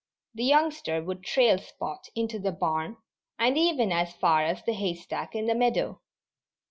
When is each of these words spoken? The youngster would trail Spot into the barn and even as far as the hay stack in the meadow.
The 0.33 0.43
youngster 0.45 1.03
would 1.03 1.23
trail 1.23 1.59
Spot 1.59 2.07
into 2.15 2.39
the 2.39 2.51
barn 2.51 2.97
and 3.37 3.55
even 3.55 3.91
as 3.91 4.15
far 4.15 4.41
as 4.43 4.63
the 4.63 4.73
hay 4.73 4.95
stack 4.95 5.35
in 5.35 5.45
the 5.45 5.53
meadow. 5.53 6.01